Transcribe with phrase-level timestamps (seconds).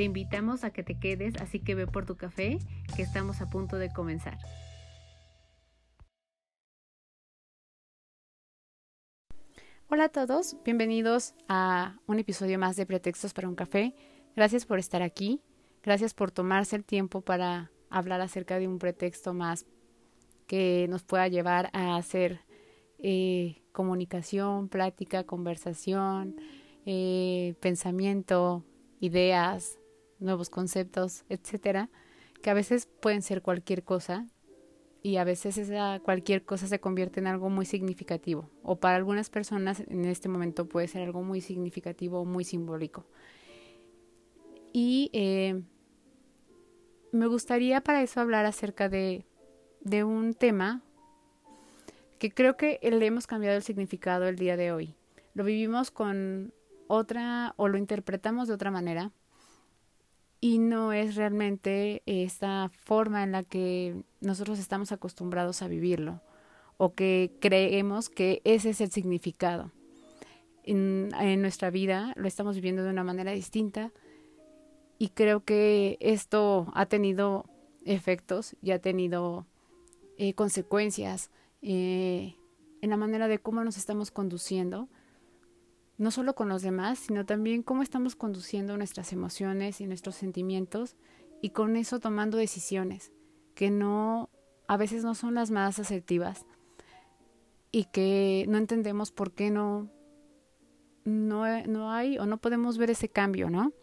[0.00, 2.58] Te invitamos a que te quedes, así que ve por tu café,
[2.96, 4.38] que estamos a punto de comenzar.
[9.90, 13.94] Hola a todos, bienvenidos a un episodio más de Pretextos para un café.
[14.34, 15.42] Gracias por estar aquí,
[15.82, 19.66] gracias por tomarse el tiempo para hablar acerca de un pretexto más
[20.46, 22.40] que nos pueda llevar a hacer
[22.96, 26.36] eh, comunicación, plática, conversación,
[26.86, 28.64] eh, pensamiento,
[28.98, 29.79] ideas,
[30.20, 31.90] nuevos conceptos, etcétera,
[32.42, 34.26] que a veces pueden ser cualquier cosa
[35.02, 39.30] y a veces esa cualquier cosa se convierte en algo muy significativo o para algunas
[39.30, 43.06] personas en este momento puede ser algo muy significativo o muy simbólico.
[44.72, 45.62] Y eh,
[47.12, 49.24] me gustaría para eso hablar acerca de,
[49.80, 50.82] de un tema
[52.18, 54.94] que creo que le hemos cambiado el significado el día de hoy.
[55.34, 56.52] Lo vivimos con
[56.86, 59.12] otra o lo interpretamos de otra manera
[60.40, 66.22] y no es realmente esta forma en la que nosotros estamos acostumbrados a vivirlo
[66.78, 69.70] o que creemos que ese es el significado.
[70.64, 71.10] En,
[71.42, 73.92] nuestra vida lo estamos viviendo de una manera distinta
[74.98, 77.44] y creo que esto ha tenido
[77.84, 79.46] efectos y ha tenido
[80.16, 81.30] eh, consecuencias
[81.60, 82.34] eh,
[82.80, 84.88] en la manera de cómo nos estamos conduciendo
[86.00, 90.96] no solo con los demás, sino también cómo estamos conduciendo nuestras emociones y nuestros sentimientos
[91.42, 93.12] y con eso tomando decisiones
[93.54, 94.30] que no,
[94.66, 96.46] a veces no son las más asertivas
[97.70, 99.90] y que no entendemos por qué no,
[101.04, 103.74] no, no hay o no podemos ver ese cambio, ¿no?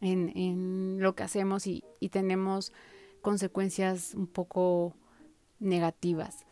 [0.00, 2.72] En, en lo que hacemos y, y tenemos
[3.20, 4.94] consecuencias un poco
[5.58, 6.46] negativas.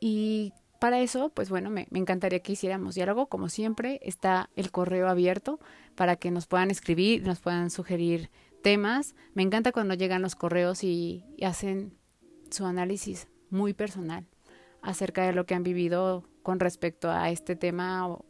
[0.00, 0.52] Y
[0.84, 3.28] para eso, pues bueno, me, encantaría que hiciéramos diálogo.
[3.28, 5.58] Como siempre, está el correo abierto
[5.94, 8.28] para que nos puedan escribir, nos puedan sugerir
[8.62, 9.14] temas.
[9.32, 11.96] Me encanta cuando llegan los correos y, hacen
[12.50, 14.26] su análisis muy personal
[14.82, 18.26] acerca de lo que han vivido con respecto a este tema o,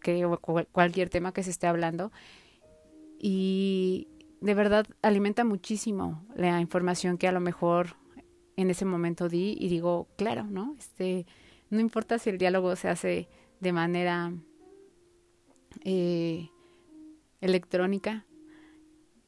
[0.00, 0.24] que,
[0.70, 2.12] cualquier tema que se esté hablando.
[3.18, 4.06] Y
[4.40, 7.96] de verdad alimenta muchísimo la información que a lo mejor
[8.54, 10.76] en ese momento di y digo, claro, ¿no?
[10.78, 11.26] Este
[11.70, 13.28] no importa si el diálogo se hace
[13.60, 14.32] de manera
[15.84, 16.48] eh,
[17.40, 18.26] electrónica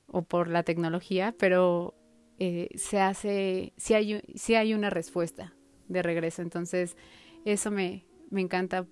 [0.06, 1.94] o por la tecnología, pero
[2.38, 5.54] eh, se hace, si hay, si hay una respuesta
[5.88, 6.42] de regreso.
[6.42, 6.96] Entonces,
[7.44, 8.86] eso me, me encanta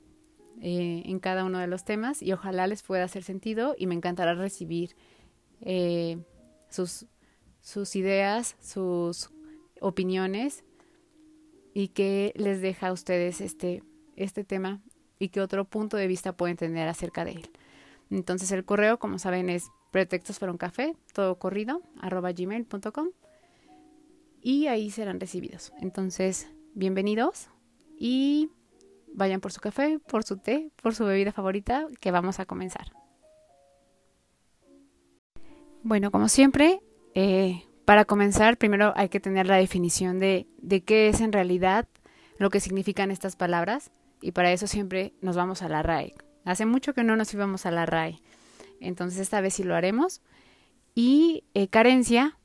[0.60, 3.94] eh, en cada uno de los temas y ojalá les pueda hacer sentido y me
[3.94, 4.96] encantará recibir
[6.68, 7.06] sus,
[7.60, 9.30] sus ideas, sus
[9.80, 10.65] opiniones
[11.76, 13.82] y qué les deja a ustedes este,
[14.16, 14.80] este tema
[15.18, 17.50] y qué otro punto de vista pueden tener acerca de él.
[18.08, 23.08] Entonces el correo, como saben, es pretextos para un café, todo corrido, arroba gmail.com
[24.40, 25.74] y ahí serán recibidos.
[25.78, 27.50] Entonces, bienvenidos
[27.98, 28.48] y
[29.12, 32.90] vayan por su café, por su té, por su bebida favorita, que vamos a comenzar.
[35.82, 36.80] Bueno, como siempre,
[37.14, 41.88] eh, para comenzar, primero hay que tener la definición de, de qué es en realidad
[42.36, 46.14] lo que significan estas palabras y para eso siempre nos vamos a la RAE.
[46.44, 48.20] Hace mucho que no nos íbamos a la RAE,
[48.80, 50.20] entonces esta vez sí lo haremos.
[50.96, 52.36] Y eh, carencia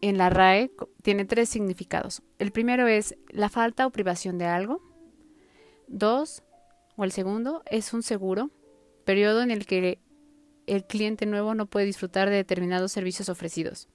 [0.00, 0.72] en la RAE
[1.02, 2.22] tiene tres significados.
[2.40, 4.82] El primero es la falta o privación de algo.
[5.86, 6.42] Dos,
[6.96, 8.50] o el segundo, es un seguro,
[9.04, 10.00] periodo en el que
[10.66, 13.88] el cliente nuevo no puede disfrutar de determinados servicios ofrecidos.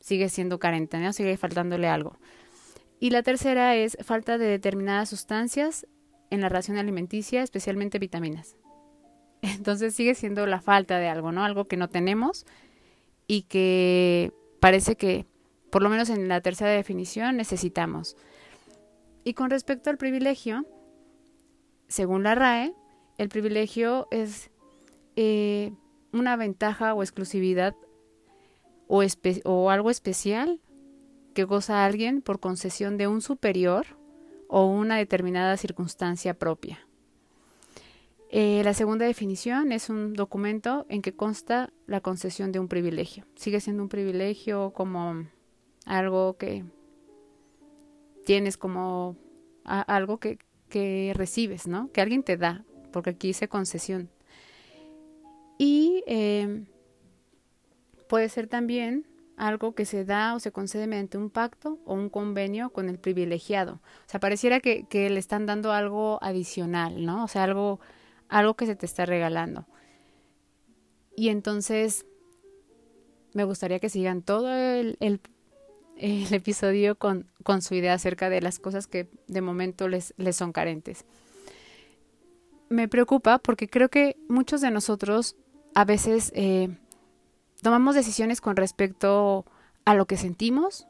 [0.00, 1.12] Sigue siendo carente, ¿no?
[1.12, 2.16] Sigue faltándole algo.
[3.00, 5.86] Y la tercera es falta de determinadas sustancias
[6.30, 8.56] en la ración alimenticia, especialmente vitaminas.
[9.42, 11.44] Entonces sigue siendo la falta de algo, ¿no?
[11.44, 12.46] Algo que no tenemos
[13.26, 15.26] y que parece que,
[15.70, 18.16] por lo menos en la tercera definición, necesitamos.
[19.24, 20.66] Y con respecto al privilegio,
[21.88, 22.72] según la RAE,
[23.18, 24.50] el privilegio es
[25.16, 25.72] eh,
[26.18, 27.74] una ventaja o exclusividad
[28.88, 30.60] o, algo especial
[31.34, 33.86] que goza alguien por concesión de un superior
[34.48, 36.80] o una determinada circunstancia propia.
[38.30, 43.24] Eh, la segunda definición es un documento en que consta la concesión de un privilegio.
[43.36, 45.26] Sigue siendo un privilegio como
[45.86, 46.64] algo que
[48.26, 49.16] tienes como
[49.64, 50.38] algo que,
[50.68, 51.90] que, recibes, ¿no?
[51.92, 54.10] Que alguien te da, porque aquí dice concesión.
[55.58, 56.64] Y eh,
[58.08, 59.06] puede ser también
[59.38, 62.98] algo que se da o se concede mediante un pacto o un convenio con el
[62.98, 63.74] privilegiado.
[63.74, 67.24] O sea, pareciera que, le están dando algo adicional, ¿no?
[67.24, 67.80] O sea, algo,
[68.28, 69.66] algo que se te está regalando.
[71.14, 72.04] Y entonces
[73.32, 75.20] me gustaría que sigan todo el, el,
[75.96, 80.36] el episodio con, con, su idea acerca de las cosas que de momento les, les
[80.36, 81.04] son carentes.
[82.68, 85.36] Me preocupa porque creo que muchos de nosotros
[85.78, 86.70] a veces eh,
[87.62, 89.46] tomamos decisiones con respecto
[89.84, 90.88] a lo que sentimos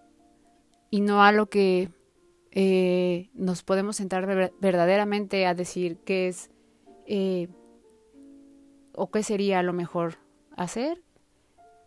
[0.88, 1.90] y no a lo que
[2.52, 6.50] eh, nos podemos sentar verdaderamente a decir qué es
[7.04, 7.48] eh,
[8.94, 10.20] o qué sería lo mejor
[10.56, 11.02] hacer,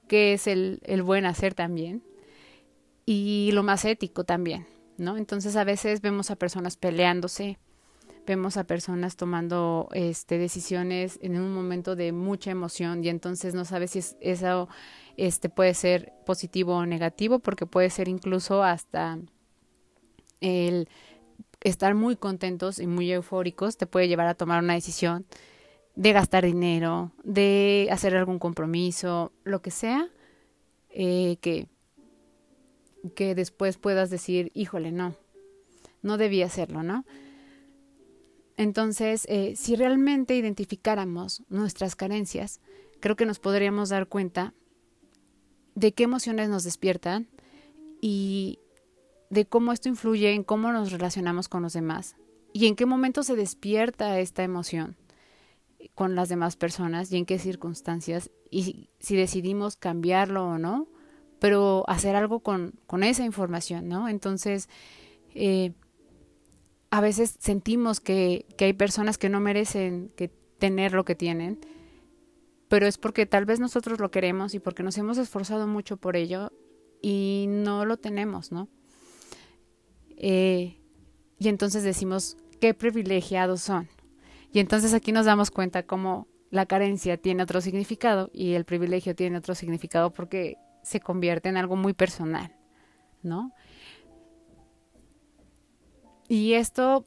[0.07, 2.03] qué es el, el buen hacer también
[3.07, 4.68] y lo más ético también,
[5.00, 5.18] ¿no?
[5.18, 7.57] Entonces a veces vemos a personas peleándose,
[8.25, 13.65] vemos a personas tomando este, decisiones en un momento de mucha emoción y entonces no
[13.65, 14.69] sabes si eso
[15.18, 19.19] este, puede ser positivo o negativo porque puede ser incluso hasta
[20.39, 20.88] el
[21.62, 25.25] estar muy contentos y muy eufóricos te puede llevar a tomar una decisión
[25.95, 30.07] de gastar dinero, de hacer algún compromiso, lo que sea,
[30.89, 31.67] eh, que,
[33.13, 35.15] que después puedas decir, híjole, no,
[36.01, 37.06] no debía hacerlo, ¿no?
[38.62, 42.60] Entonces, eh, si realmente identificáramos nuestras carencias,
[43.00, 44.54] creo que nos podríamos dar cuenta
[45.74, 47.28] de qué emociones nos despiertan
[48.02, 48.60] y
[49.31, 52.16] de cómo esto influye en cómo nos relacionamos con los demás
[52.54, 54.96] y en qué momento se despierta esta emoción
[55.96, 60.88] con las demás personas y en qué circunstancias y si decidimos cambiarlo o no,
[61.40, 64.08] pero hacer algo con, con esa información, ¿no?
[64.08, 64.69] Entonces,
[65.34, 65.74] eh,
[66.91, 70.27] a veces sentimos que, que hay personas que no merecen que
[70.59, 71.59] tener lo que tienen,
[72.67, 76.15] pero es porque tal vez nosotros lo queremos y porque nos hemos esforzado mucho por
[76.15, 76.51] ello
[77.01, 78.69] y no lo tenemos, ¿no?
[80.17, 80.77] Eh,
[81.39, 83.89] y entonces decimos, qué privilegiados son.
[84.53, 89.15] Y entonces aquí nos damos cuenta cómo la carencia tiene otro significado y el privilegio
[89.15, 92.55] tiene otro significado porque se convierte en algo muy personal,
[93.23, 93.53] ¿no?
[96.31, 97.04] Y esto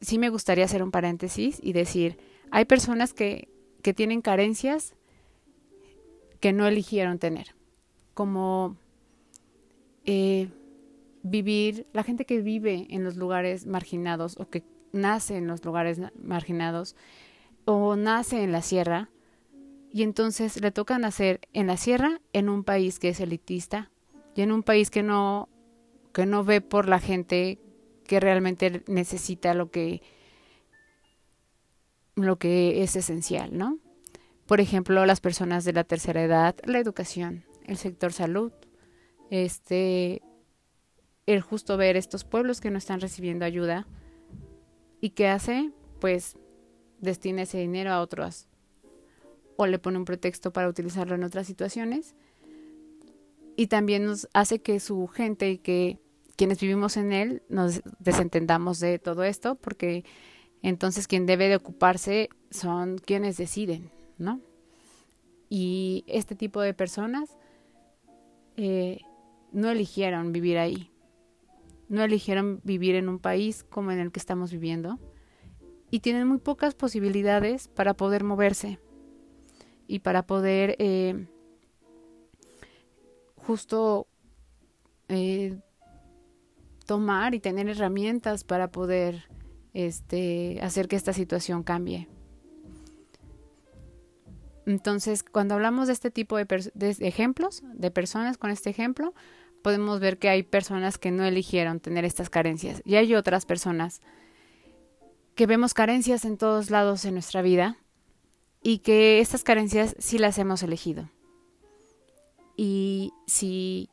[0.00, 2.16] sí me gustaría hacer un paréntesis y decir,
[2.52, 3.48] hay personas que,
[3.82, 4.94] que tienen carencias
[6.38, 7.56] que no eligieron tener,
[8.14, 8.76] como
[10.04, 10.48] eh,
[11.24, 16.00] vivir, la gente que vive en los lugares marginados o que nace en los lugares
[16.22, 16.94] marginados
[17.64, 19.10] o nace en la sierra
[19.90, 23.90] y entonces le toca nacer en la sierra en un país que es elitista
[24.36, 25.48] y en un país que no
[26.12, 27.58] que no ve por la gente
[28.08, 30.02] que realmente necesita lo que
[32.16, 33.78] lo que es esencial, ¿no?
[34.46, 38.50] Por ejemplo, las personas de la tercera edad, la educación, el sector salud,
[39.30, 40.22] este
[41.26, 43.86] el justo ver estos pueblos que no están recibiendo ayuda
[45.00, 45.70] y qué hace,
[46.00, 46.38] pues
[47.00, 48.48] destina ese dinero a otros
[49.56, 52.16] o le pone un pretexto para utilizarlo en otras situaciones
[53.54, 55.98] y también nos hace que su gente y que
[56.38, 60.04] quienes vivimos en él nos desentendamos de todo esto, porque
[60.62, 64.40] entonces quien debe de ocuparse son quienes deciden, ¿no?
[65.50, 67.36] Y este tipo de personas
[68.56, 69.00] eh,
[69.50, 70.92] no eligieron vivir ahí,
[71.88, 75.00] no eligieron vivir en un país como en el que estamos viviendo
[75.90, 78.78] y tienen muy pocas posibilidades para poder moverse
[79.88, 81.26] y para poder eh,
[83.34, 84.06] justo
[85.08, 85.58] eh,
[86.88, 89.28] tomar y tener herramientas para poder
[89.74, 92.08] este, hacer que esta situación cambie.
[94.64, 99.12] Entonces, cuando hablamos de este tipo de, de, ejemplos, de personas con este ejemplo,
[99.62, 104.00] podemos ver que hay personas que no eligieron tener estas carencias y hay otras personas
[105.34, 107.76] que vemos carencias en todos lados en nuestra vida
[108.62, 111.10] y que estas carencias sí las hemos elegido.
[112.56, 113.90] Y si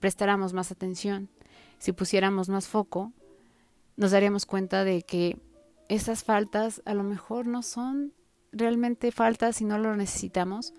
[0.00, 1.30] prestáramos más atención,
[1.82, 3.12] si pusiéramos más foco,
[3.96, 5.36] nos daríamos cuenta de que
[5.88, 8.12] esas faltas a lo mejor no son
[8.52, 10.74] realmente faltas y no lo necesitamos.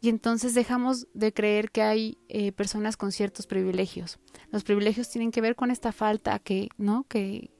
[0.00, 4.18] Y entonces dejamos de creer que hay eh, personas con ciertos privilegios.
[4.50, 7.04] Los privilegios tienen que ver con esta falta que, ¿no?
[7.04, 7.52] que,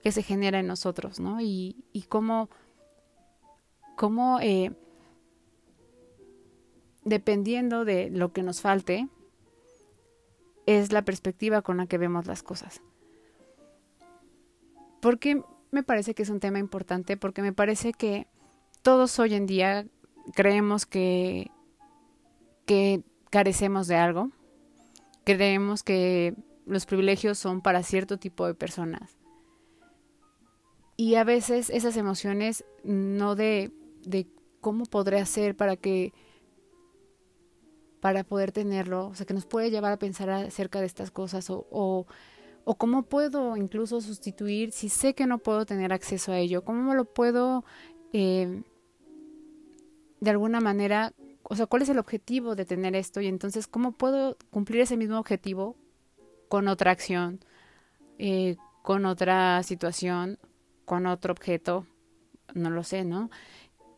[0.00, 1.40] que se genera en nosotros, ¿no?
[1.40, 2.48] Y, y cómo
[3.96, 4.70] cómo eh,
[7.02, 9.08] dependiendo de lo que nos falte,
[10.66, 12.82] es la perspectiva con la que vemos las cosas.
[15.00, 17.16] ¿Por qué me parece que es un tema importante?
[17.16, 18.26] Porque me parece que
[18.82, 19.86] todos hoy en día
[20.34, 21.50] creemos que,
[22.66, 24.30] que carecemos de algo,
[25.24, 26.34] creemos que
[26.66, 29.16] los privilegios son para cierto tipo de personas.
[30.96, 33.70] Y a veces esas emociones no de,
[34.02, 34.26] de
[34.60, 36.12] cómo podré hacer para que
[38.00, 41.50] para poder tenerlo, o sea, que nos puede llevar a pensar acerca de estas cosas
[41.50, 42.06] o, o,
[42.76, 47.04] cómo puedo incluso sustituir si sé que no puedo tener acceso a ello, cómo lo
[47.04, 47.64] puedo
[48.12, 48.62] eh,
[50.20, 51.12] de alguna manera,
[51.42, 54.96] o sea, cuál es el objetivo de tener esto y entonces cómo puedo cumplir ese
[54.96, 55.76] mismo objetivo
[56.48, 57.40] con otra acción,
[58.18, 60.38] eh, con otra situación,
[60.84, 61.86] con otro objeto,
[62.54, 63.30] no lo sé, ¿no?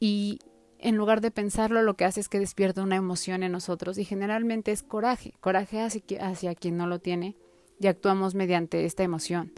[0.00, 0.40] Y,
[0.78, 4.04] en lugar de pensarlo, lo que hace es que despierta una emoción en nosotros y
[4.04, 7.36] generalmente es coraje, coraje hacia, hacia quien no lo tiene
[7.80, 9.52] y actuamos mediante esta emoción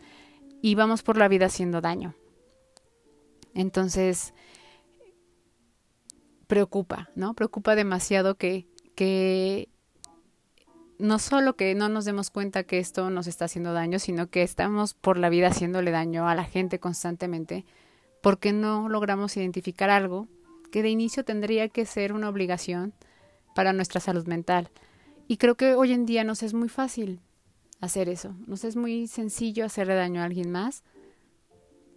[0.62, 2.14] y vamos por la vida haciendo daño.
[3.54, 4.32] Entonces,
[6.46, 7.34] preocupa, ¿no?
[7.34, 9.68] Preocupa demasiado que, que
[10.98, 14.42] no solo que no nos demos cuenta que esto nos está haciendo daño, sino que
[14.42, 17.64] estamos por la vida haciéndole daño a la gente constantemente
[18.22, 20.28] porque no logramos identificar algo
[20.70, 22.94] que de inicio tendría que ser una obligación
[23.54, 24.70] para nuestra salud mental.
[25.28, 27.20] Y creo que hoy en día nos es muy fácil
[27.80, 30.82] hacer eso, nos es muy sencillo hacerle daño a alguien más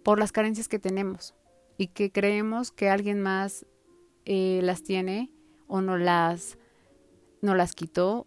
[0.02, 1.34] por las carencias que tenemos
[1.76, 3.66] y que creemos que alguien más
[4.24, 5.30] eh, las tiene
[5.66, 6.58] o no las,
[7.42, 8.26] no las quitó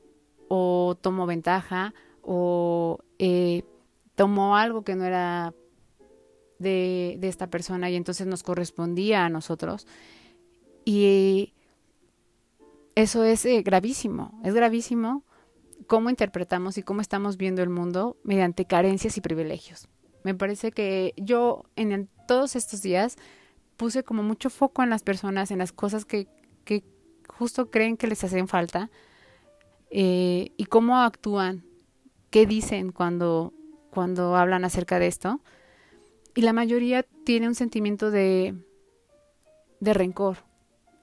[0.50, 3.64] o tomó ventaja o eh,
[4.16, 5.54] tomó algo que no era
[6.60, 9.88] de, de esta persona y entonces nos correspondía a nosotros
[10.88, 11.54] y
[12.96, 15.26] eso es eh, gravísimo, es gravísimo
[15.86, 19.90] cómo interpretamos y cómo estamos viendo el mundo mediante carencias y privilegios.
[20.24, 23.18] Me parece que yo en todos estos días
[23.76, 26.30] puse como mucho foco en las personas, en las cosas que,
[27.28, 28.90] justo creen que les hacen falta
[29.90, 31.66] eh, y cómo actúan,
[32.30, 33.54] qué dicen cuando,
[33.92, 35.42] cuando hablan acerca de esto.
[36.34, 38.56] Y la mayoría tiene un sentimiento de,
[39.82, 40.47] de rencor,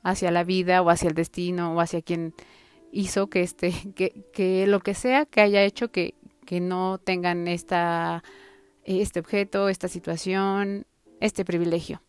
[0.04, 2.34] hacia la vida o hacia el destino o hacia quien
[2.92, 6.14] hizo que este que, que lo que sea que haya hecho que,
[6.46, 8.22] que no tengan esta
[8.84, 10.84] este objeto, esta situación,
[11.20, 12.02] este privilegio.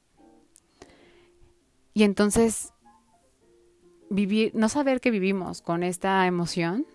[1.94, 2.74] Y entonces
[4.10, 6.86] vivir no saber que vivimos con esta emoción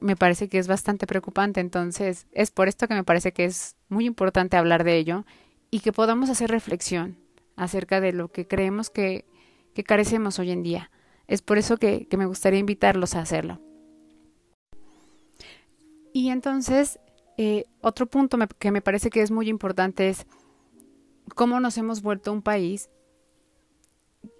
[0.00, 3.76] me parece que es bastante preocupante, entonces es por esto que me parece que es
[3.88, 5.24] muy importante hablar de ello
[5.70, 7.18] y que podamos hacer reflexión
[7.56, 9.24] acerca de lo que creemos que
[9.78, 10.90] que carecemos hoy en día.
[11.28, 13.60] Es por eso que, me gustaría invitarlos a hacerlo.
[16.12, 16.98] Y entonces,
[17.36, 20.26] eh, otro punto que me parece que es muy importante es
[21.36, 22.90] cómo nos hemos vuelto un país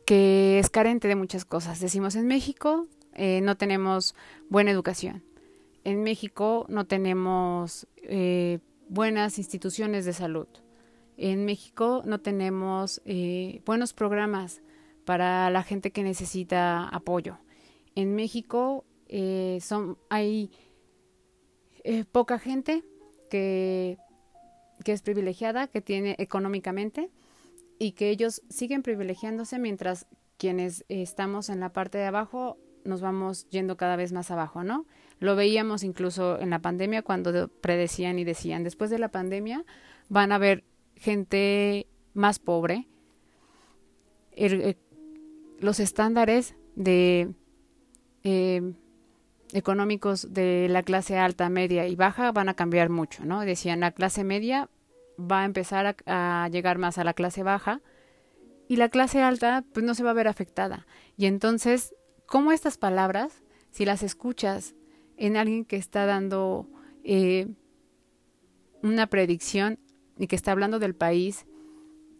[0.04, 1.78] que es carente de muchas cosas.
[1.78, 4.16] Decimos, en México eh, no tenemos
[4.48, 5.22] buena educación.
[5.84, 10.48] En México no tenemos eh, buenas instituciones de salud.
[11.16, 13.00] En México no tenemos
[13.64, 14.62] buenos programas
[15.08, 17.38] para la gente que necesita apoyo.
[17.94, 20.50] En México eh, son, hay
[21.82, 22.84] eh, poca gente
[23.30, 23.96] que,
[24.84, 27.08] que es privilegiada, que tiene económicamente
[27.78, 33.48] y que ellos siguen privilegiándose mientras quienes estamos en la parte de abajo nos vamos
[33.48, 34.84] yendo cada vez más abajo, ¿no?
[35.20, 39.64] Lo veíamos incluso en la pandemia cuando predecían y decían, después de la pandemia
[40.10, 40.64] van a haber
[40.96, 42.88] gente más pobre,
[44.32, 44.76] er,
[45.60, 47.34] los estándares de
[48.22, 48.74] eh,
[49.52, 53.40] económicos de la clase alta, media y baja van a cambiar mucho, ¿no?
[53.40, 54.68] Decían, la clase media
[55.18, 57.80] va a empezar a, llegar más a la clase baja
[58.68, 60.86] y la clase alta pues no se va a ver afectada.
[61.16, 61.94] Y entonces,
[62.26, 64.74] ¿cómo estas palabras, si las escuchas
[65.16, 66.68] en alguien que está dando
[67.02, 67.48] eh,
[68.82, 69.78] una predicción
[70.18, 71.46] y que está hablando del país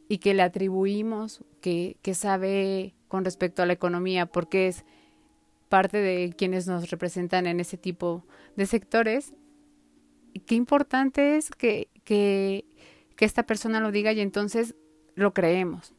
[0.09, 4.85] y que le atribuimos que, que sabe con respecto a la economía, porque es
[5.69, 8.25] parte de quienes nos representan en ese tipo
[8.57, 9.35] de sectores.
[10.47, 12.65] Qué importante es que, que,
[13.19, 14.77] esta persona lo diga y entonces
[15.15, 15.95] lo creemos.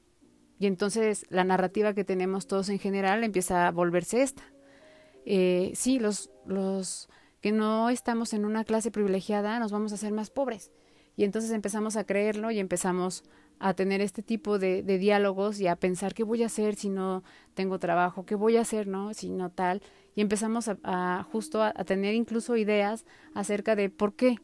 [0.58, 4.44] Y entonces la narrativa que tenemos todos en general empieza a volverse esta.
[5.26, 7.10] Eh, sí, los, los
[7.42, 10.72] que no estamos en una clase privilegiada nos vamos a hacer más pobres.
[11.16, 13.24] Y entonces empezamos a creerlo y empezamos
[13.60, 17.24] a tener este tipo de, diálogos y a pensar qué voy a hacer si no
[17.54, 19.14] tengo trabajo, qué voy a hacer, ¿no?
[19.14, 19.82] Si no tal.
[20.16, 24.38] Y empezamos a, justo a, tener incluso ideas acerca de por qué,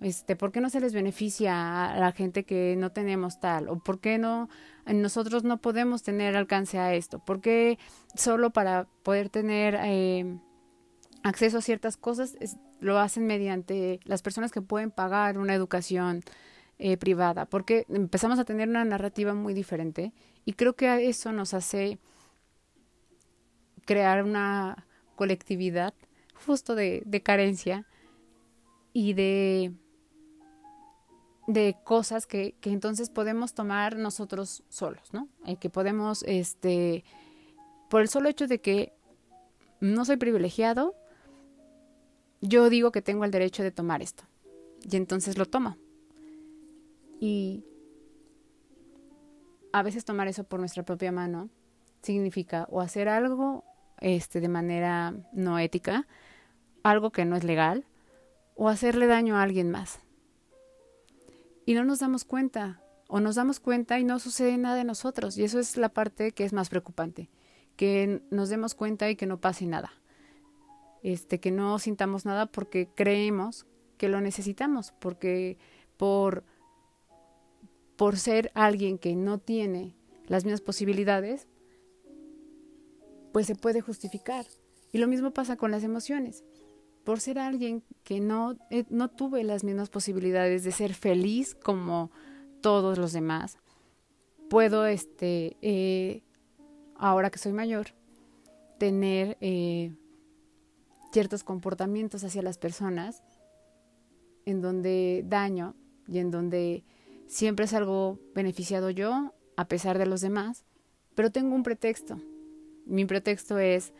[0.00, 3.78] este, por qué no se les beneficia a la gente que no tenemos tal, o
[3.78, 4.48] por qué no,
[4.86, 7.78] nosotros no podemos tener alcance a esto, por qué
[8.14, 10.38] solo para poder tener eh,
[11.24, 12.36] acceso a ciertas cosas
[12.80, 16.22] lo hacen mediante las personas que pueden pagar una educación
[16.78, 20.12] eh, privada, porque empezamos a tener una narrativa muy diferente
[20.44, 21.98] y creo que eso nos hace
[23.86, 25.94] crear una colectividad
[26.44, 27.86] justo de, de carencia
[28.92, 29.72] y de,
[31.46, 35.28] de cosas que, que, entonces podemos tomar nosotros solos, ¿no?
[35.46, 37.04] Y que podemos, este,
[37.88, 38.92] por el solo hecho de que
[39.80, 40.94] no soy privilegiado,
[42.40, 44.24] yo digo que tengo el derecho de tomar esto.
[44.82, 45.76] Y entonces lo tomo.
[47.20, 47.64] Y
[49.72, 51.50] a veces tomar eso por nuestra propia mano
[52.02, 53.64] significa o hacer algo
[54.00, 56.06] este de manera no ética,
[56.82, 57.84] algo que no es legal,
[58.54, 60.00] o hacerle daño a alguien más.
[61.64, 65.36] Y no nos damos cuenta, o nos damos cuenta y no sucede nada de nosotros,
[65.36, 67.30] y eso es la parte que es más preocupante,
[67.76, 69.92] que nos demos cuenta y que no pase nada.
[71.02, 75.58] Este que no sintamos nada porque creemos que lo necesitamos, porque
[75.96, 76.44] por
[77.96, 79.94] por ser alguien que no tiene
[80.26, 81.48] las mismas posibilidades,
[83.32, 84.46] pues se puede justificar.
[84.92, 86.44] Y lo mismo pasa con las emociones.
[87.04, 92.10] Por ser alguien que no, eh, no tuve las mismas posibilidades de ser feliz como
[92.60, 93.58] todos los demás,
[94.48, 96.22] puedo, este, eh,
[96.96, 97.88] ahora que soy mayor,
[98.78, 99.94] tener eh,
[101.12, 103.22] ciertos comportamientos hacia las personas
[104.44, 105.74] en donde daño
[106.08, 106.84] y en donde
[107.26, 110.64] Siempre salgo beneficiado yo, a pesar de los demás,
[111.14, 112.20] pero tengo un pretexto.
[112.84, 113.92] Mi pretexto es,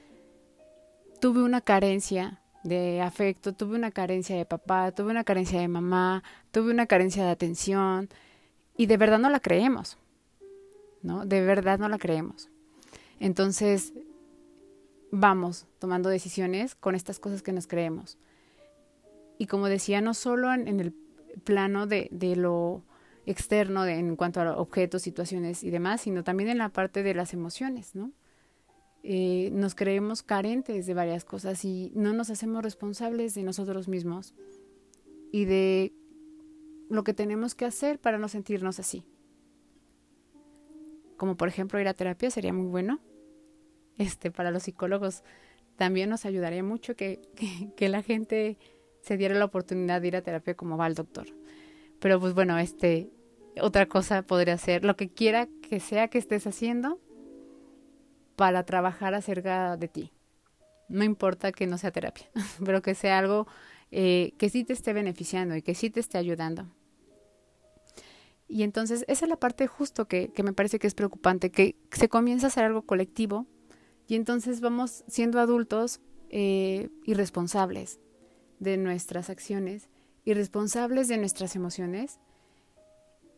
[1.20, 6.22] tuve una carencia de afecto, tuve una carencia de papá, tuve una carencia de mamá,
[6.50, 8.08] tuve una carencia de atención
[8.76, 9.98] y de verdad no la creemos,
[11.02, 11.24] ¿no?
[11.24, 12.48] De verdad no la creemos.
[13.18, 13.92] Entonces,
[15.10, 18.18] vamos tomando decisiones con estas cosas que nos creemos.
[19.38, 20.92] Y como decía, no solo en, el
[21.44, 22.82] plano de, de lo
[23.26, 27.34] externo en cuanto a objetos, situaciones y demás, sino también en la parte de las
[27.34, 28.12] emociones, ¿no?
[29.02, 34.34] Eh, nos creemos carentes de varias cosas y no nos hacemos responsables de nosotros mismos
[35.30, 35.92] y de
[36.88, 39.04] lo que tenemos que hacer para no sentirnos así.
[41.16, 43.00] Como por ejemplo ir a terapia sería muy bueno.
[43.98, 45.22] Este, para los psicólogos
[45.76, 48.58] también nos ayudaría mucho que, que, que la gente
[49.02, 51.26] se diera la oportunidad de ir a terapia como va el doctor.
[52.00, 53.10] Pero pues bueno, este,
[53.60, 57.00] otra cosa podría ser lo que quiera que sea que estés haciendo
[58.36, 60.12] para trabajar acerca de ti.
[60.88, 62.30] No importa que no sea terapia,
[62.64, 63.46] pero que sea algo
[63.90, 66.66] eh, que sí te esté beneficiando y que sí te esté ayudando.
[68.48, 71.76] Y entonces esa es la parte justo que, que me parece que es preocupante, que
[71.90, 73.46] se comienza a hacer algo colectivo
[74.06, 77.98] y entonces vamos siendo adultos eh, irresponsables
[78.60, 79.88] de nuestras acciones,
[80.24, 82.20] irresponsables de nuestras emociones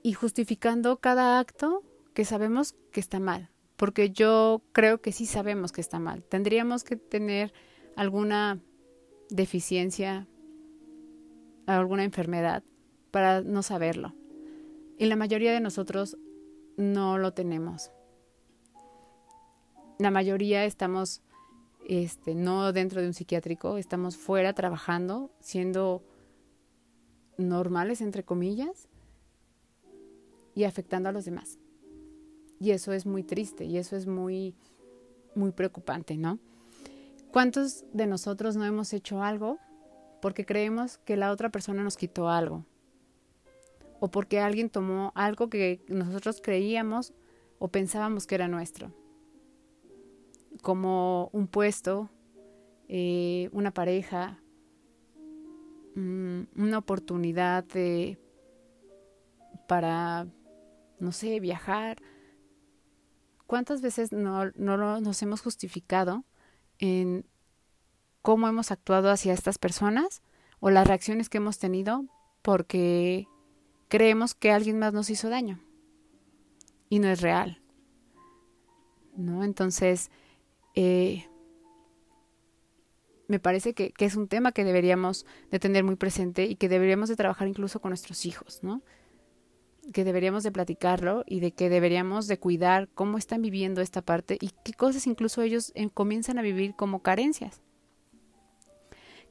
[0.03, 1.83] y justificando cada acto
[2.15, 6.25] que sabemos que está mal, porque yo creo que sí sabemos que está mal.
[6.25, 7.53] Tendríamos que tener
[7.97, 8.61] alguna
[9.31, 10.27] deficiencia,
[11.67, 12.63] alguna enfermedad
[13.11, 14.15] para no saberlo.
[14.99, 16.17] Y la mayoría de nosotros
[16.77, 17.91] no lo tenemos.
[19.99, 21.23] La mayoría estamos
[21.89, 26.03] este, no dentro de un psiquiátrico, estamos fuera trabajando, siendo
[27.37, 28.88] normales, entre comillas,
[30.59, 31.57] y afectando a los demás.
[32.59, 34.57] Y eso es muy triste y eso es muy,
[35.37, 36.41] muy preocupante, ¿no?
[37.31, 39.59] ¿Cuántos de nosotros no hemos hecho algo
[40.21, 42.65] porque creemos que la otra persona nos quitó algo?
[44.01, 47.13] O porque alguien tomó algo que nosotros creíamos
[47.61, 48.91] o pensábamos que era nuestro.
[50.61, 52.11] Como un puesto,
[52.89, 54.43] eh, una pareja,
[55.95, 58.19] mm, una oportunidad de,
[59.69, 60.27] para
[61.01, 62.03] no sé, viajar.
[63.47, 66.25] ¿Cuántas veces no, no nos hemos justificado
[66.79, 67.25] en
[68.23, 70.23] cómo hemos actuado hacia estas personas
[70.61, 72.05] o las reacciones que hemos tenido
[72.43, 73.27] porque
[73.89, 75.61] creemos que alguien más nos hizo daño
[76.89, 77.61] y no es real.
[79.17, 79.43] ¿No?
[79.45, 80.11] Entonces,
[80.75, 81.27] eh,
[83.27, 86.69] me parece que, que, es un tema que deberíamos de tener muy presente y que
[86.69, 88.83] deberíamos de trabajar incluso con nuestros hijos, ¿no?
[89.93, 94.39] Que deberíamos de platicarlo y de que deberíamos de cuidar cómo están viviendo esta parte
[94.41, 97.63] y qué cosas incluso ellos eh, comienzan a vivir como carencias.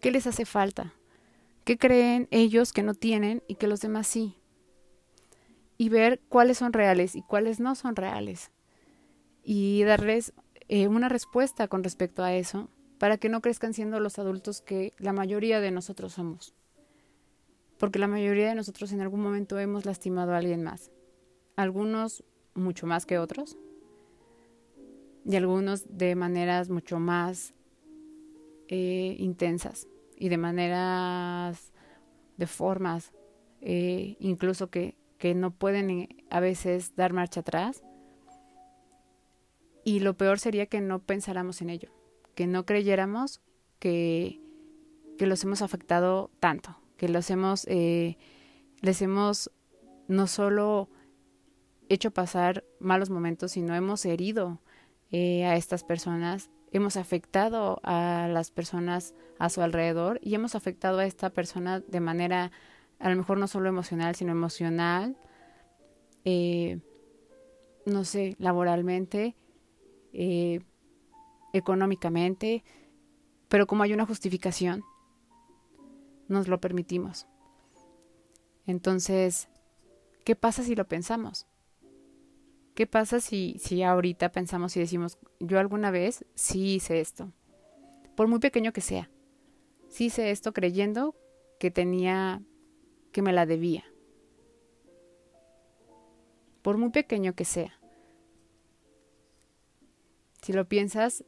[0.02, 0.94] ¿Qué les hace falta?
[1.64, 4.36] ¿Qué creen ellos que no tienen y que los demás sí?
[5.78, 8.52] Y ver cuáles son reales y cuáles no son reales.
[9.44, 10.34] Y darles
[10.68, 14.94] eh, una respuesta con respecto a eso para que no crezcan siendo los adultos que
[14.98, 16.56] la mayoría de nosotros somos
[17.78, 20.92] porque la mayoría de nosotros en algún momento hemos lastimado a alguien más.
[21.56, 23.58] Algunos mucho más que otros
[25.26, 27.54] y algunos de maneras mucho más
[28.70, 29.88] eh, intensas
[30.18, 31.72] y de maneras,
[32.38, 33.12] de formas,
[33.62, 37.84] eh, incluso que, que no pueden eh, a veces dar marcha atrás.
[39.84, 41.92] Y lo peor sería que no pensáramos en ello,
[42.36, 43.42] que no creyéramos
[43.80, 44.42] que,
[45.18, 48.18] que los hemos afectado tanto, que los hemos, eh,
[48.82, 49.52] les hemos
[50.08, 50.90] no solo
[51.90, 54.60] hecho pasar malos momentos, sino hemos herido
[55.12, 61.00] eh, a estas personas, hemos afectado a las personas a su alrededor y hemos afectado
[61.00, 62.52] a esta persona de manera
[63.00, 65.18] a lo mejor no solo emocional, sino emocional,
[66.26, 66.80] eh,
[67.86, 69.36] no sé, laboralmente,
[71.54, 72.64] económicamente,
[73.50, 74.84] pero como hay una justificación,
[76.28, 77.28] nos lo permitimos.
[78.66, 79.48] Entonces,
[80.24, 81.48] ¿qué pasa si lo pensamos?
[82.76, 87.32] ¿Qué pasa si, si ahorita pensamos y decimos, yo alguna vez sí hice esto?
[88.16, 89.10] Por muy pequeño que sea.
[89.90, 91.16] Sí hice esto creyendo
[91.60, 92.42] que tenía,
[93.12, 93.84] que me la debía.
[96.62, 97.80] Por muy pequeño que sea.
[100.42, 101.24] Si lo piensas,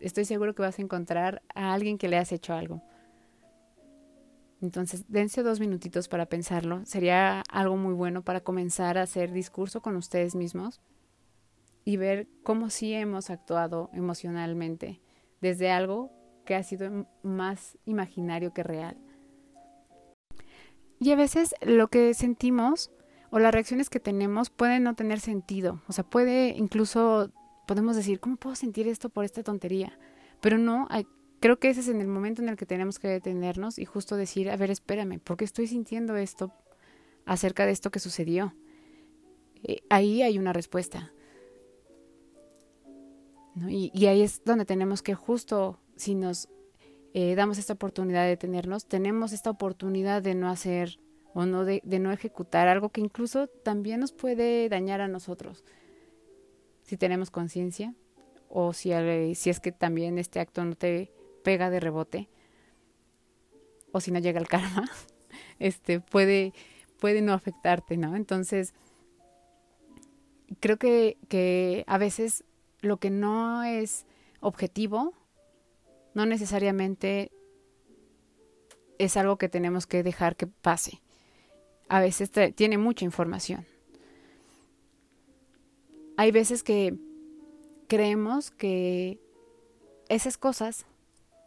[0.00, 2.82] estoy seguro que vas a encontrar a alguien que le has hecho algo.
[4.62, 6.86] Entonces, dense dos minutitos para pensarlo.
[6.86, 10.80] Sería algo muy bueno para comenzar a hacer discurso con ustedes mismos
[11.84, 15.00] y ver cómo sí hemos actuado emocionalmente
[15.40, 16.12] desde algo
[16.46, 18.96] que ha sido más imaginario que real.
[21.00, 22.92] Y a veces lo que sentimos
[23.30, 25.82] o las reacciones que tenemos pueden no tener sentido.
[25.88, 27.32] O sea, puede incluso,
[27.66, 29.98] podemos decir, ¿cómo puedo sentir esto por esta tontería?
[30.40, 31.08] Pero no, hay,
[31.42, 34.14] Creo que ese es en el momento en el que tenemos que detenernos y justo
[34.14, 36.52] decir, a ver, espérame, ¿por qué estoy sintiendo esto
[37.26, 38.54] acerca de esto que sucedió?
[39.64, 41.12] Eh, ahí hay una respuesta.
[43.68, 46.48] Y, ahí es donde tenemos que justo, si nos
[47.12, 51.00] eh, damos esta oportunidad de detenernos, tenemos esta oportunidad de no hacer
[51.34, 55.64] o no de, de no ejecutar algo que incluso también nos puede dañar a nosotros.
[56.82, 57.96] Si tenemos conciencia
[58.48, 58.92] o si,
[59.34, 62.28] si es que también este acto no te pega de rebote
[63.92, 64.90] o si no llega el karma,
[65.58, 66.52] este puede
[66.98, 68.14] puede no afectarte, ¿no?
[68.14, 68.74] Entonces,
[70.60, 72.44] creo que, que a veces
[72.80, 74.06] lo que no es
[74.40, 75.12] objetivo
[76.14, 77.32] no necesariamente
[78.98, 81.00] es algo que tenemos que dejar que pase.
[81.88, 83.66] A veces tiene mucha información.
[86.16, 86.94] Hay veces que
[87.88, 89.18] creemos que
[90.08, 90.86] esas cosas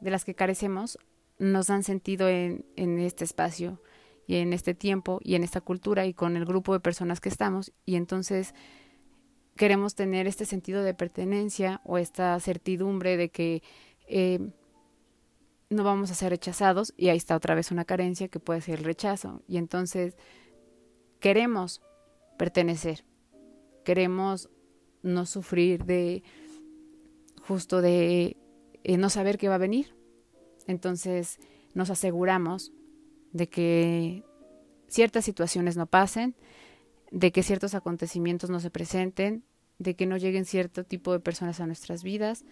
[0.02, 0.98] de las que carecemos
[1.38, 3.82] nos dan sentido en, en este espacio
[4.28, 7.30] y en este tiempo y en esta cultura y con el grupo de personas que
[7.30, 7.74] estamos.
[7.86, 8.54] Y entonces
[9.56, 13.64] queremos tener este sentido de pertenencia o esta certidumbre de que
[14.08, 14.40] eh,
[15.70, 18.80] no vamos a ser rechazados y ahí está otra vez una carencia que puede ser
[18.80, 19.44] el rechazo.
[19.48, 20.16] Y entonces
[21.20, 21.82] queremos
[22.38, 23.04] pertenecer
[23.86, 24.50] queremos
[25.04, 26.24] no sufrir de
[27.48, 28.36] justo de
[28.88, 29.96] eh, no saber qué va a venir.
[30.68, 31.40] Entonces
[31.74, 32.72] nos aseguramos
[33.34, 34.24] de que
[34.88, 36.36] ciertas situaciones no pasen,
[37.12, 39.44] de que ciertos acontecimientos no se presenten,
[39.80, 42.46] de que no lleguen cierto tipo de personas a nuestras vidas,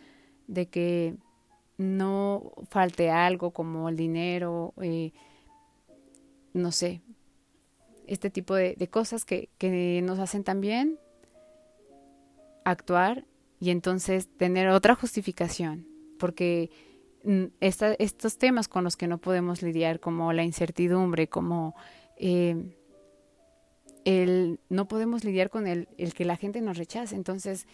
[0.48, 1.16] de que
[1.78, 5.14] no falte algo como el dinero, eh,
[6.54, 7.02] no sé,
[8.08, 11.00] este tipo de, cosas que nos hacen también
[12.66, 13.26] actuar
[13.60, 15.93] y entonces tener otra justificación
[16.24, 16.72] porque
[17.26, 21.76] mm, estos temas con los que no podemos lidiar, como la incertidumbre, como
[22.16, 22.78] eh,
[24.06, 27.68] el no podemos lidiar con el, el que la gente nos rechaza, entonces,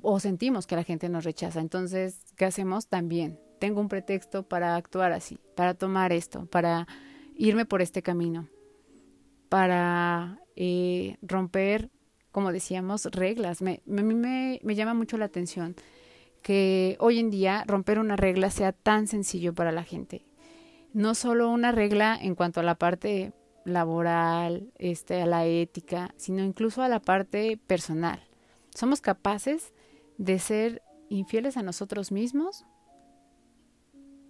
[0.00, 2.88] o sentimos que la gente nos rechaza, entonces, ¿qué hacemos?
[2.88, 6.88] También tengo un pretexto para actuar así, para tomar esto, para
[7.36, 8.48] irme por este camino,
[9.50, 11.90] para eh, romper,
[12.32, 13.60] como decíamos, reglas.
[13.60, 15.76] Me, me, me, me llama mucho la atención
[16.42, 20.24] que hoy en día romper una regla sea tan sencillo para la gente.
[20.92, 23.32] No solo una regla en cuanto a la parte
[23.64, 28.26] laboral, este, a la ética, sino incluso a la parte personal.
[28.74, 29.72] Somos capaces
[30.16, 32.64] de ser infieles a nosotros mismos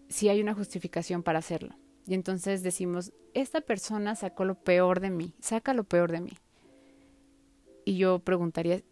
[0.09, 1.75] si hay una justificación para hacerlo.
[2.07, 6.33] Y entonces decimos, esta persona sacó lo peor de mí, saca lo peor de mí.
[7.85, 8.83] Y yo preguntaría,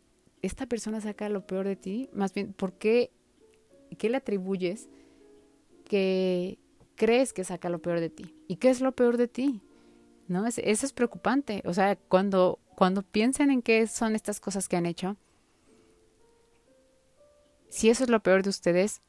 [0.42, 2.09] ¿esta persona saca lo peor de ti?
[2.12, 3.11] Más bien, ¿por qué,
[3.99, 4.88] qué le atribuyes
[5.85, 6.59] que
[6.94, 8.35] crees que saca lo peor de ti?
[8.49, 9.61] ¿Y qué es lo peor de ti?
[10.29, 10.46] ¿No?
[10.46, 11.62] eso es preocupante.
[11.66, 15.16] O sea, cuando, cuando piensen en qué son estas cosas que han hecho,
[17.68, 19.03] si eso es lo peor de ustedes,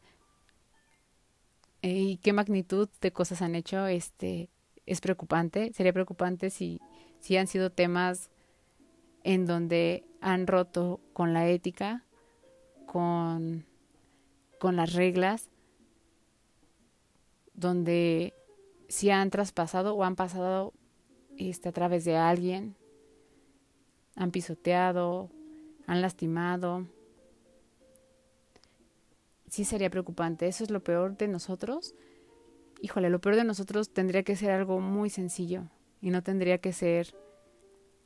[1.82, 4.50] eh, y qué magnitud de cosas han hecho, este,
[4.86, 5.72] es preocupante.
[5.74, 6.80] Sería preocupante si,
[7.20, 8.30] si han sido temas
[9.24, 12.04] en donde han roto con la ética,
[12.86, 13.66] con,
[14.60, 15.50] con las reglas,
[17.54, 18.34] donde
[18.88, 20.74] si han traspasado o han pasado
[21.38, 22.76] este, a través de alguien,
[24.16, 25.30] han pisoteado,
[25.86, 26.86] han lastimado,
[29.50, 30.48] sí sería preocupante.
[30.48, 31.96] Eso es lo peor de nosotros.
[32.82, 35.64] Híjole, lo peor de nosotros tendría que ser algo muy sencillo
[36.02, 37.16] y no tendría que ser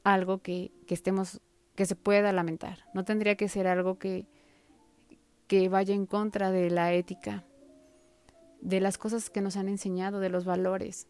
[0.03, 1.41] algo que, que estemos,
[1.75, 2.85] que se pueda lamentar.
[2.93, 4.27] No tendría que ser algo que,
[5.47, 7.45] que vaya en contra de la ética,
[8.61, 11.07] de las cosas que nos han enseñado, de los valores.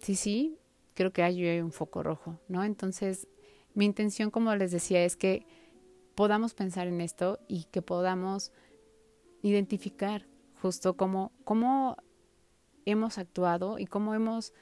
[0.00, 0.58] Sí, sí,
[0.94, 2.64] creo que hay un foco rojo, ¿no?
[2.64, 3.28] Entonces,
[3.74, 5.46] mi intención, como les decía, es que
[6.14, 8.52] podamos pensar en esto y que podamos
[9.42, 10.26] identificar
[10.60, 11.96] justo cómo, cómo
[12.84, 14.52] hemos actuado y cómo hemos,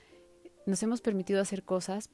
[0.66, 2.10] nos hemos permitido hacer cosas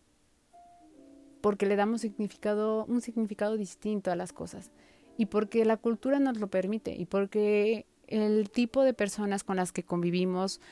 [1.45, 4.71] porque le damos significado, un significado distinto a las cosas.
[5.19, 9.71] Y porque la cultura nos lo permite y porque el tipo de personas con las
[9.71, 10.63] que convivimos,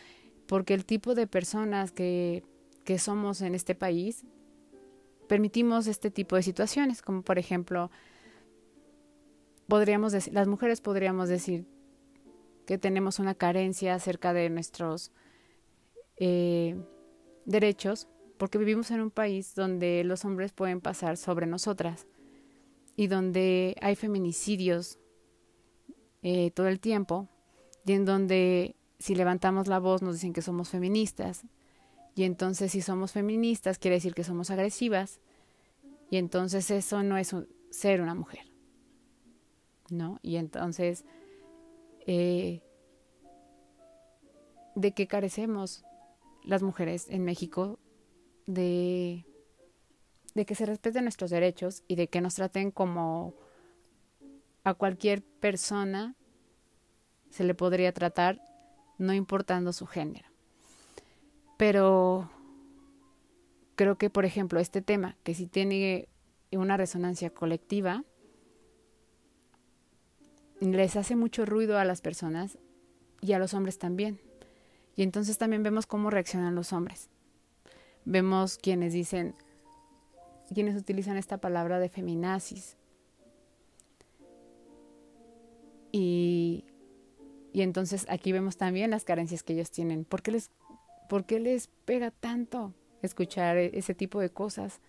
[0.47, 2.43] porque el tipo de personas que,
[2.97, 4.25] somos en este país,
[5.29, 7.91] permitimos este tipo de situaciones, como por ejemplo
[9.69, 11.67] podríamos decir, las mujeres podríamos decir
[12.65, 15.13] que tenemos una carencia acerca de nuestros
[16.17, 16.83] eh,
[17.45, 18.09] derechos,
[18.43, 22.09] porque vivimos en un país donde los hombres pueden pasar sobre nosotras
[22.97, 24.99] y donde hay feminicidios
[26.23, 27.29] eh, todo el tiempo
[27.87, 31.45] y en donde si levantamos la voz nos dicen que somos feministas
[32.17, 35.21] y entonces si somos feministas quiere decir que somos agresivas
[36.11, 37.37] y entonces eso no es
[37.71, 38.51] ser una mujer.
[39.89, 40.19] ¿no?
[40.21, 41.05] Y entonces,
[42.09, 42.61] eh,
[44.75, 45.85] ¿de qué carecemos
[46.43, 47.79] las mujeres en México?
[48.47, 49.25] De,
[50.47, 53.35] que se respeten nuestros derechos y de que nos traten como
[54.65, 56.15] a cualquier persona
[57.31, 58.41] se le podría tratar
[58.99, 60.29] no importando su género.
[61.57, 62.31] Pero
[63.75, 66.09] creo que, por ejemplo, este tema, que si tiene
[66.51, 68.05] una resonancia colectiva,
[70.61, 72.59] les hace mucho ruido a las personas
[73.21, 74.21] y a los hombres también.
[74.95, 77.09] Y entonces también vemos cómo reaccionan los hombres.
[78.05, 79.35] Vemos quienes dicen,
[80.53, 82.77] quienes utilizan esta palabra de feminazis.
[85.93, 86.65] Y,
[87.53, 90.05] y entonces aquí vemos también las carencias que ellos tienen.
[90.05, 90.51] ¿Por qué les,
[91.09, 94.81] por les pega tanto escuchar e-, ese tipo de cosas?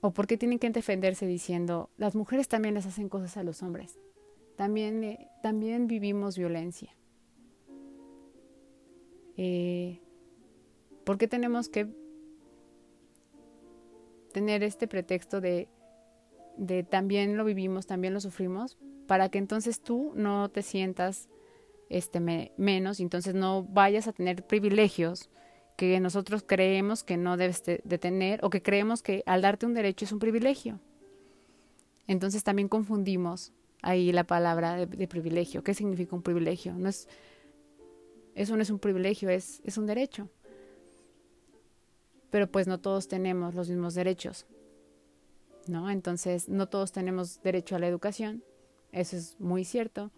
[0.00, 3.62] ¿O por qué tienen que defenderse diciendo, las mujeres también les hacen cosas a los
[3.62, 3.98] hombres?
[4.56, 6.94] también, eh, también vivimos violencia.
[9.36, 10.00] Eh,
[11.04, 11.88] ¿Por qué tenemos que
[14.34, 15.68] tener este pretexto de,
[16.58, 21.30] de también lo vivimos, también lo sufrimos, para que entonces tú no te sientas
[21.88, 25.30] este menos y entonces no vayas a tener privilegios
[25.76, 29.64] que nosotros creemos que no debes de, de, tener o que creemos que al darte
[29.64, 30.80] un derecho es un privilegio.
[32.06, 35.62] Entonces también confundimos ahí la palabra de, privilegio.
[35.62, 36.74] ¿Qué significa un privilegio?
[36.74, 37.08] No es,
[38.34, 40.28] eso no es un privilegio, es, es un derecho.
[42.34, 44.44] Pero pues no todos tenemos los mismos derechos.
[45.68, 45.88] ¿No?
[45.88, 48.42] Entonces, no todos tenemos derecho a la educación,
[48.90, 50.10] eso es muy cierto.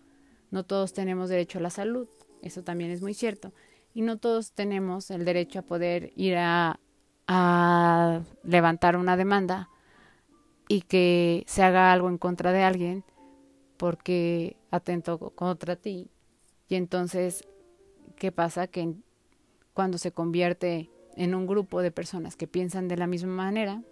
[0.50, 2.08] No todos tenemos derecho a la salud,
[2.40, 3.52] eso también es muy cierto.
[3.92, 6.80] Y no todos tenemos el derecho a poder ir a,
[7.28, 9.68] a levantar una demanda
[10.68, 13.04] y que se haga algo en contra de alguien
[13.76, 16.08] porque atento contra ti.
[16.66, 17.46] Y entonces,
[18.16, 18.68] ¿qué pasa?
[18.68, 18.94] Que
[19.74, 23.82] cuando se convierte en un grupo de personas que piensan de la misma manera,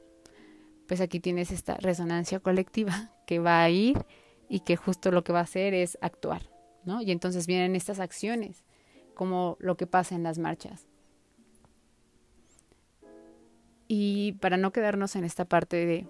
[0.87, 4.05] pues aquí tienes esta resonancia colectiva que va a ir
[4.49, 6.51] y que justo lo que va a hacer es actuar,
[6.85, 7.01] ¿no?
[7.01, 8.65] Y entonces vienen estas acciones,
[9.15, 10.87] como lo que pasa en las marchas.
[13.89, 16.07] Y para no quedarnos en esta parte de,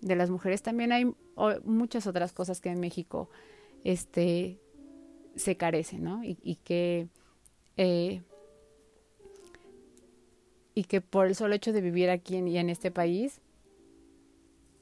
[0.00, 1.12] de las mujeres, también hay
[1.64, 3.28] muchas otras cosas que en México
[3.82, 4.60] este,
[5.36, 6.22] se carecen, ¿no?
[6.24, 7.08] Y, que
[7.76, 8.22] eh,
[10.74, 13.40] y que por el solo hecho de vivir aquí y en este país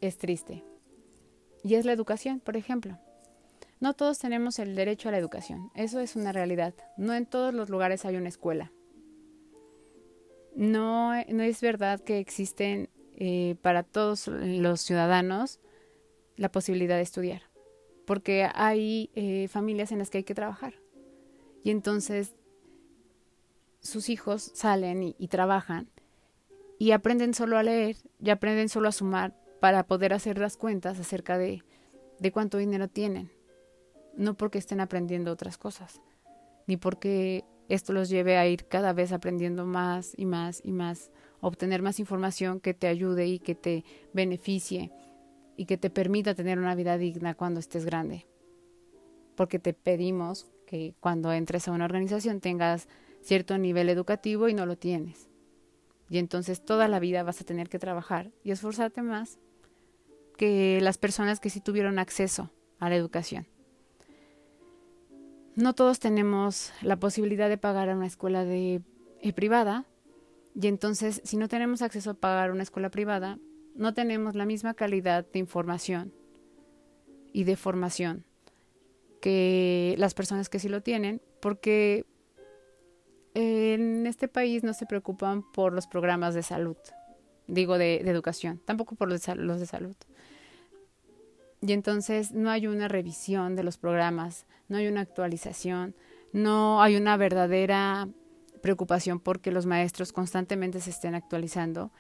[0.01, 0.65] es triste.
[1.63, 2.99] Y es la educación, por ejemplo.
[3.81, 6.75] No todos tenemos el derecho a la educación, eso es una realidad.
[6.97, 8.73] No en todos los lugares hay una escuela.
[10.55, 15.61] No, no es verdad que existen eh, para todos los ciudadanos
[16.37, 17.43] la posibilidad de estudiar,
[18.07, 20.75] porque hay eh, familias en las que hay que trabajar.
[21.65, 22.35] Y entonces
[23.83, 25.89] sus hijos salen y, trabajan
[26.79, 30.99] y aprenden solo a leer y aprenden solo a sumar para poder hacer las cuentas
[30.99, 31.63] acerca de,
[32.19, 33.31] de cuánto dinero tienen.
[34.17, 36.01] No porque estén aprendiendo otras cosas,
[36.67, 41.11] ni porque esto los lleve a ir cada vez aprendiendo más y más y más,
[41.41, 44.93] obtener más información que te ayude y que te beneficie
[45.57, 48.27] y que te permita tener una vida digna cuando estés grande.
[49.35, 52.89] Porque te pedimos que cuando entres a una organización tengas
[53.23, 55.29] cierto nivel educativo y no lo tienes.
[56.11, 59.39] Y entonces toda la vida vas a tener que trabajar y esforzarte más
[60.37, 63.47] que las personas que sí tuvieron acceso a la educación.
[65.55, 68.83] No todos tenemos la posibilidad de pagar a una escuela de,
[69.21, 69.87] eh, privada
[70.55, 73.39] y entonces si no tenemos acceso a pagar una escuela privada,
[73.75, 76.13] no tenemos la misma calidad de información
[77.33, 78.25] y de formación
[79.21, 82.05] que las personas que sí lo tienen, porque
[83.35, 86.77] en este país no se preocupan por los programas de salud,
[87.47, 89.97] digo de, educación, tampoco por los de, los de salud.
[91.61, 95.95] Y entonces no hay una revisión de los programas, no hay una actualización,
[96.33, 98.09] no hay una verdadera
[98.63, 101.93] preocupación porque los maestros constantemente se estén actualizando.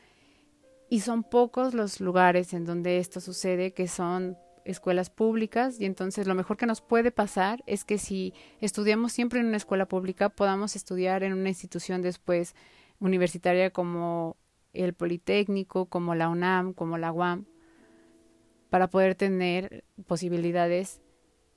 [0.89, 6.27] Y son pocos los lugares en donde esto sucede, que son escuelas públicas y entonces
[6.27, 10.29] lo mejor que nos puede pasar es que si estudiamos siempre en una escuela pública
[10.29, 12.55] podamos estudiar en una institución después
[12.99, 14.37] universitaria como
[14.73, 17.47] el Politécnico, como la UNAM, como la UAM,
[18.71, 21.03] para poder tener posibilidades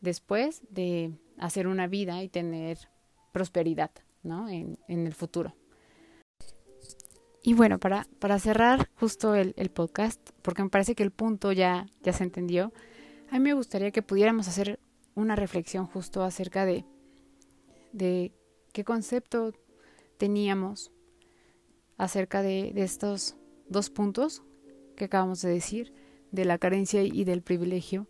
[0.01, 2.77] después de hacer una vida y tener
[3.31, 3.91] prosperidad
[4.23, 4.49] ¿no?
[4.49, 5.55] en, en el futuro.
[7.47, 11.51] Y bueno, para, para cerrar justo el, el, podcast, porque me parece que el punto
[11.51, 12.73] ya, ya se entendió,
[13.29, 14.79] a mí me gustaría que pudiéramos hacer
[15.15, 16.85] una reflexión justo acerca de,
[17.91, 18.33] de
[18.73, 19.53] qué concepto
[20.17, 20.91] teníamos
[21.97, 23.35] acerca de, de estos
[23.67, 24.43] dos puntos
[24.95, 25.93] que acabamos de decir,
[26.31, 28.07] de la carencia y del privilegio,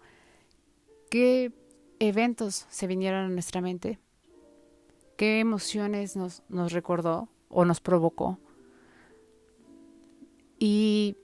[1.09, 1.53] qué
[1.99, 3.99] eventos se vinieron a nuestra mente,
[5.17, 8.39] qué emociones nos, nos recordó o nos provocó.
[10.59, 11.17] Y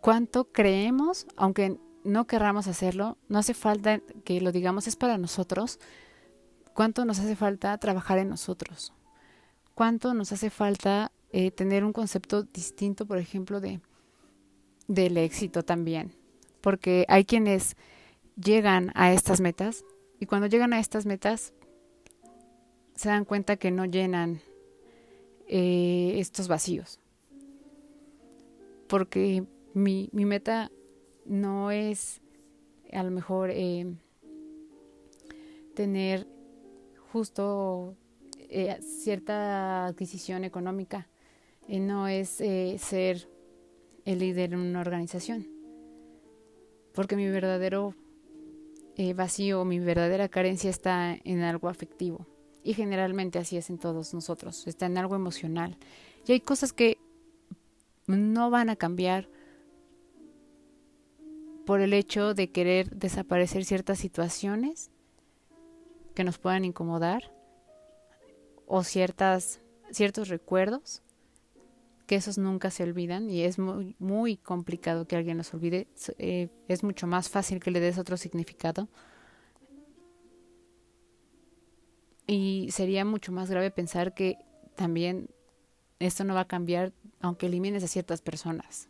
[0.00, 5.78] cuánto creemos, aunque no querramos hacerlo, no hace falta que lo digamos, es para nosotros,
[6.74, 8.92] cuánto nos hace falta trabajar en nosotros,
[9.74, 13.80] cuánto nos hace falta eh, tener un concepto distinto, por ejemplo, de
[14.88, 16.16] del éxito también,
[16.60, 17.76] porque hay quienes
[18.34, 19.84] llegan a estas metas
[20.18, 21.52] y cuando llegan a estas metas
[22.96, 24.40] se dan cuenta que no llenan
[25.46, 26.98] eh, estos vacíos,
[28.88, 30.70] porque mi, mi meta
[31.24, 32.20] no es
[32.92, 33.86] a lo mejor eh,
[35.74, 36.26] tener
[37.12, 37.96] justo
[38.36, 41.08] eh, cierta adquisición económica,
[41.68, 43.28] eh, no es ser
[44.04, 45.46] el líder en una organización,
[46.94, 47.94] porque mi verdadero
[49.14, 52.26] vacío, mi verdadera carencia está en algo afectivo.
[52.62, 55.78] Y generalmente así es en todos nosotros, está en algo emocional.
[56.26, 56.98] Y hay cosas que
[58.06, 59.30] no van a cambiar
[61.70, 64.90] por el hecho de querer desaparecer ciertas situaciones
[66.16, 67.32] que nos puedan incomodar
[68.66, 69.60] o ciertas
[69.92, 71.00] ciertos recuerdos
[72.08, 75.86] que esos nunca se olvidan y es muy, muy complicado que alguien los olvide.
[76.18, 78.88] Eh, es mucho más fácil que le des otro significado.
[82.26, 84.38] Y sería mucho más grave pensar que
[84.74, 85.30] también
[86.00, 88.89] esto no va a cambiar aunque elimines a ciertas personas.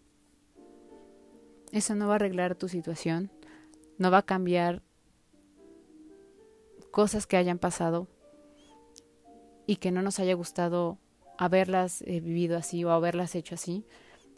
[1.73, 3.31] Eso no va a arreglar tu situación,
[3.99, 4.83] no va a cambiar
[6.91, 8.09] cosas que hayan pasado
[9.67, 10.99] y que no nos haya gustado
[11.39, 13.85] haberlas eh, vivido así o haberlas hecho así.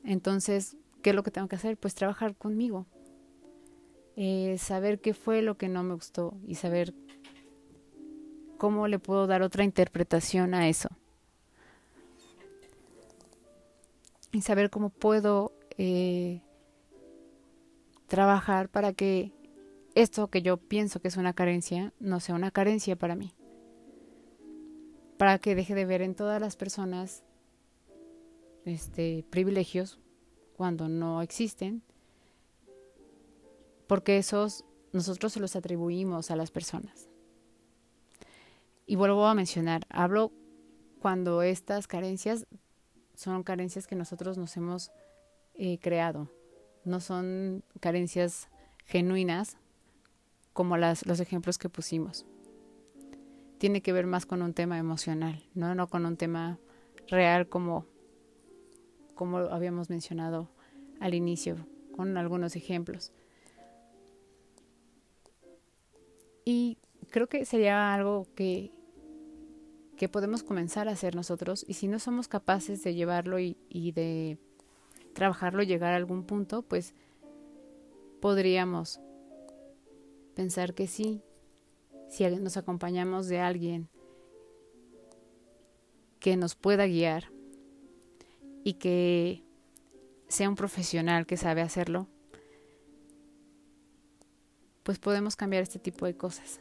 [0.04, 1.76] Entonces, ¿qué es lo que tengo que hacer?
[1.76, 2.86] Pues trabajar conmigo.
[4.16, 6.92] Eh, saber qué fue lo que no me gustó y saber
[8.58, 10.88] cómo le puedo dar otra interpretación a eso.
[14.40, 16.40] saber cómo puedo eh,
[18.12, 19.32] trabajar para que
[19.94, 23.32] esto que yo pienso que es una carencia no sea una carencia para mí.
[25.16, 27.24] Para que deje de ver en todas las personas
[28.66, 29.98] este, privilegios
[30.58, 31.82] cuando no existen.
[33.86, 37.08] Porque esos nosotros se los atribuimos a las personas.
[38.84, 40.32] Y vuelvo a mencionar, hablo
[41.00, 42.46] cuando estas carencias
[43.14, 44.92] son carencias que nosotros nos hemos
[45.54, 46.28] eh, creado,
[46.84, 48.48] no son carencias
[48.86, 49.56] genuinas
[50.52, 52.26] como las, los ejemplos que pusimos.
[53.58, 56.58] Tiene que ver más con un tema emocional, no, no con un tema
[57.08, 57.86] real como,
[59.14, 60.50] como habíamos mencionado
[61.00, 61.66] al inicio,
[61.96, 63.12] con algunos ejemplos.
[66.44, 66.78] Y
[67.10, 68.72] creo que sería algo que,
[69.96, 73.92] que podemos comenzar a hacer nosotros y si no somos capaces de llevarlo y, y
[73.92, 74.38] de
[75.12, 76.94] trabajarlo, llegar a algún punto, pues
[78.20, 79.00] podríamos
[80.34, 81.22] pensar que sí,
[82.08, 83.88] si nos acompañamos de alguien
[86.20, 87.32] que nos pueda guiar
[88.64, 89.44] y que
[90.28, 92.06] sea un profesional que sabe hacerlo,
[94.82, 96.60] pues podemos cambiar este tipo de cosas.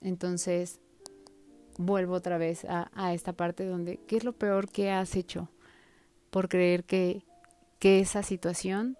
[0.00, 0.80] Entonces,
[1.78, 5.48] vuelvo otra vez a, esta parte donde, ¿qué es lo peor que has hecho
[6.30, 7.24] por creer que,
[7.78, 8.96] que esa situación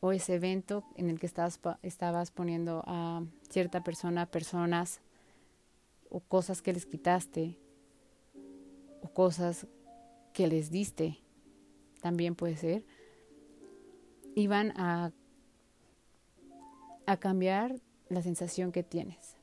[0.00, 5.00] o ese evento en el que estabas, estabas poniendo a cierta persona, personas
[6.10, 7.58] o cosas que les quitaste
[9.02, 9.66] o cosas
[10.32, 11.18] que les diste,
[12.02, 12.84] también puede ser,
[14.34, 15.12] iban a,
[17.06, 19.33] a cambiar la sensación que tienes.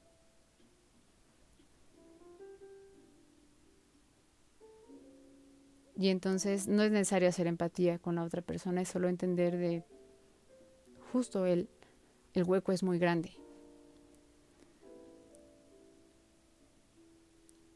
[6.02, 9.86] Y entonces no es necesario hacer empatía con la otra persona, es solo entender de
[11.12, 11.70] justo el,
[12.34, 13.38] el hueco es muy grande.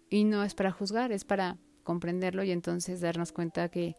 [0.10, 3.96] Y no es para juzgar, es para comprenderlo y entonces darnos cuenta que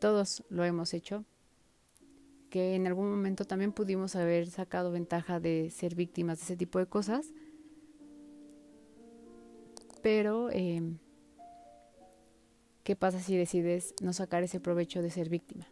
[0.00, 1.24] todos lo hemos hecho,
[2.50, 6.78] que en algún momento también pudimos haber sacado ventaja de ser víctimas de ese tipo
[6.78, 7.32] de cosas,
[10.02, 10.82] pero eh,
[12.88, 15.68] ¿qué pasa si decides no sacar ese provecho de ser víctima?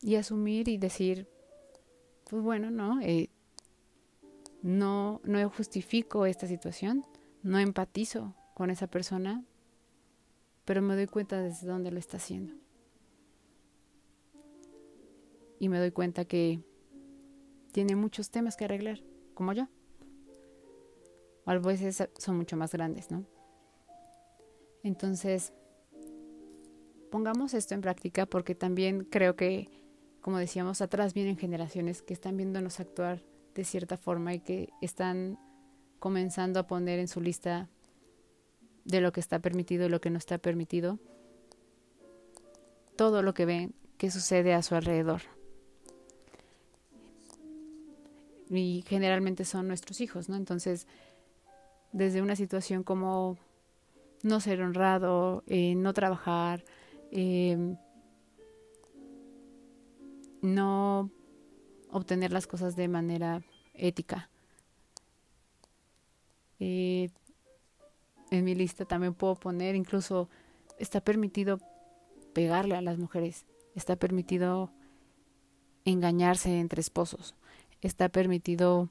[0.00, 1.26] Y asumir y decir,
[2.30, 3.28] pues bueno, no, eh,
[4.62, 7.04] no, no justifico esta situación,
[7.42, 9.44] no empatizo con esa persona,
[10.64, 12.54] pero me doy cuenta desde dónde lo está haciendo
[15.58, 16.62] y me doy cuenta que
[17.72, 19.00] tiene muchos temas que arreglar,
[19.34, 19.66] como yo.
[21.46, 23.31] O a veces son mucho más grandes, ¿no?
[24.82, 25.52] Entonces,
[27.10, 29.68] pongamos esto en práctica porque también creo que,
[30.20, 33.22] como decíamos, atrás vienen generaciones que están viéndonos actuar
[33.54, 35.38] de cierta forma y que están
[35.98, 37.68] comenzando a poner en su lista
[38.84, 40.98] de lo que está permitido y lo que no está permitido
[42.96, 45.22] todo lo que ven que sucede a su alrededor
[48.50, 50.36] y generalmente son nuestros hijos, ¿no?
[50.36, 50.86] Entonces,
[51.92, 53.38] desde una situación como
[54.22, 56.64] no ser honrado, eh, no trabajar,
[57.10, 57.76] eh,
[60.40, 61.10] no
[61.90, 63.42] obtener las cosas de manera
[63.74, 64.30] ética.
[66.58, 67.10] Eh,
[68.30, 70.28] en mi lista también puedo poner, incluso
[70.78, 71.58] está permitido
[72.32, 73.44] pegarle a las mujeres,
[73.74, 74.70] está permitido
[75.84, 77.34] engañarse entre esposos,
[77.80, 78.88] está permitido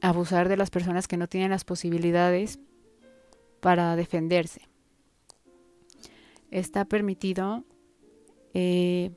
[0.00, 2.60] abusar de las personas que no tienen las posibilidades
[3.64, 4.60] para defenderse.
[6.50, 7.64] Está permitido
[8.52, 9.10] eh,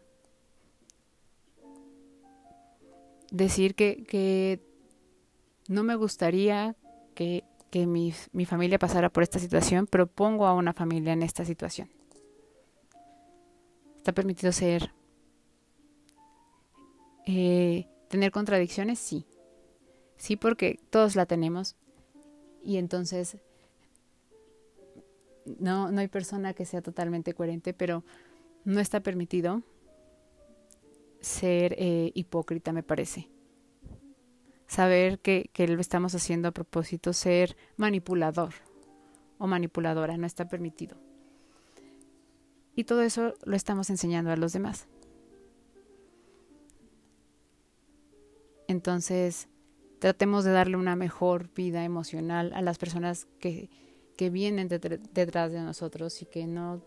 [3.29, 4.61] decir que, que,
[5.67, 6.77] no me gustaría
[7.13, 11.23] que, que mi, mi, familia pasara por esta situación, pero pongo a una familia en
[11.23, 11.89] esta situación.
[13.97, 14.93] Está permitido ser
[17.25, 18.97] eh, ¿Tener contradicciones?
[18.97, 19.25] Sí.
[20.15, 21.75] Sí, porque todos la tenemos.
[22.63, 23.39] Y entonces
[25.59, 28.03] no, no hay persona que sea totalmente coherente, pero
[28.65, 29.63] no está permitido
[31.21, 33.29] ser eh, hipócrita, me parece.
[34.67, 38.53] Saber que, que lo estamos haciendo a propósito, ser manipulador
[39.37, 40.97] o manipuladora, no está permitido.
[42.75, 44.87] Y todo eso lo estamos enseñando a los demás.
[48.67, 49.47] Entonces,
[49.99, 53.69] tratemos de darle una mejor vida emocional a las personas que,
[54.17, 56.81] que vienen detrás de nosotros y que no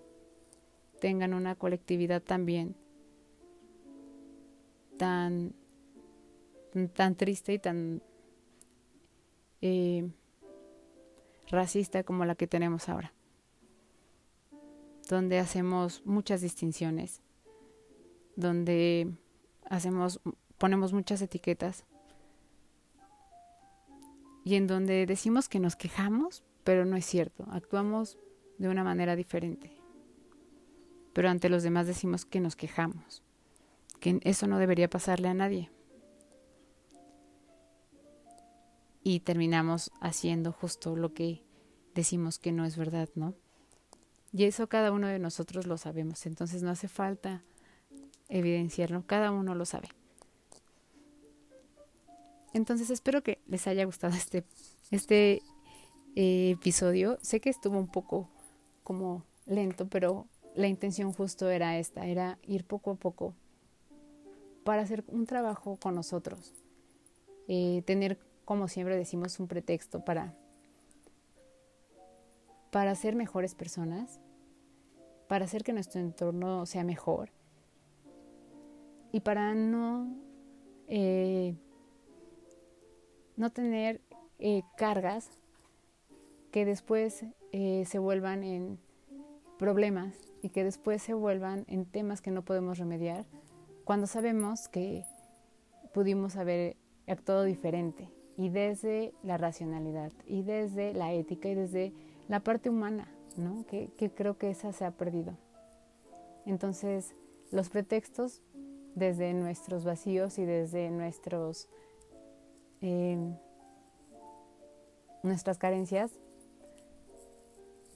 [1.01, 2.77] tengan una colectividad también
[4.99, 5.55] tan,
[6.93, 8.03] tan triste y tan
[9.63, 10.11] eh,
[11.49, 13.15] racista como la que tenemos ahora,
[15.09, 17.23] donde hacemos muchas distinciones,
[18.35, 19.11] donde
[19.67, 20.21] hacemos,
[20.59, 21.85] ponemos muchas etiquetas
[24.45, 28.19] y en donde decimos que nos quejamos, pero no es cierto, actuamos
[28.59, 29.73] de una manera diferente.
[31.13, 33.23] Pero ante los demás decimos que nos quejamos,
[34.01, 35.71] que eso no debería pasarle a nadie.
[39.03, 41.43] Y terminamos haciendo justo lo que
[41.95, 43.35] decimos que no es verdad, ¿no?
[44.33, 47.43] Y eso cada uno de nosotros lo sabemos, entonces no hace falta
[48.29, 49.89] evidenciarlo, cada uno lo sabe.
[52.53, 54.45] Entonces espero que les haya gustado este,
[54.91, 55.43] este
[56.17, 57.19] eh, episodio.
[57.23, 58.29] Sé que estuvo un poco
[58.83, 63.35] como lento, pero la intención justo era esta, era ir poco a poco
[64.65, 66.53] para hacer un trabajo con nosotros.
[67.47, 70.35] Eh, tener, como siempre decimos, un pretexto para,
[72.71, 74.21] para ser mejores personas,
[75.29, 77.31] para hacer que nuestro entorno sea mejor
[79.13, 80.17] y para no
[80.89, 81.55] eh,
[83.37, 84.01] no tener
[84.77, 85.40] cargas
[86.51, 88.79] que después eh, se vuelvan en
[89.59, 93.27] problemas y que después se vuelvan en temas que no podemos remediar
[93.85, 95.05] cuando sabemos que
[95.93, 96.77] pudimos haber
[97.07, 101.93] actuado diferente y desde la racionalidad y desde la ética y desde
[102.29, 103.67] la parte humana, ¿no?
[103.67, 105.37] que, creo que esa se ha perdido.
[106.47, 107.15] Entonces,
[107.51, 108.43] los pretextos
[108.95, 111.69] desde nuestros vacíos y desde nuestros
[112.81, 113.37] Em,
[115.23, 116.11] nuestras carencias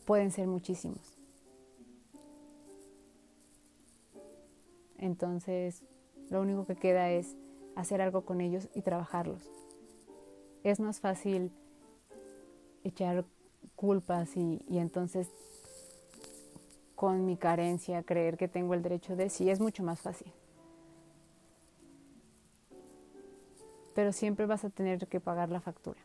[0.04, 1.16] pueden ser muchísimos.
[4.98, 5.82] Entonces,
[6.30, 7.36] lo único que queda es
[7.76, 9.48] hacer algo con ellos y trabajarlos.
[10.62, 11.50] Es más fácil
[12.84, 13.24] echar
[13.76, 15.28] culpas y, y entonces
[16.94, 20.32] con mi carencia creer que tengo el derecho de sí es mucho más fácil.
[23.94, 26.00] pero siempre vas a tener que pagar la factura.